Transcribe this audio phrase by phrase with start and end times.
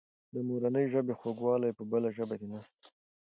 [0.33, 2.87] د مورنۍ ژبې خوږوالی په بله ژبه کې نسته.